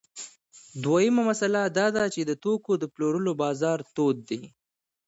دویمه 0.83 1.21
مسئله 1.29 1.61
دا 1.77 1.87
ده 1.95 2.03
چې 2.13 2.21
د 2.23 2.31
توکو 2.43 2.71
د 2.79 2.83
پلورلو 2.93 3.31
بازار 3.43 3.79
تود 3.95 4.17
دی 4.29 4.41